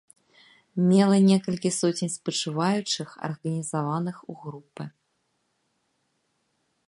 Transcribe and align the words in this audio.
Мела 0.87 1.17
некалькі 1.31 1.69
соцень 1.79 2.11
спачуваючых, 2.13 3.09
арганізаваных 3.27 4.15
у 4.33 4.37
групы. 4.45 4.91